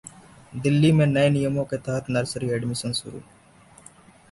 [0.53, 3.21] दिल्ली में नए नियमों के तहत नर्सरी एडमिशन शुरू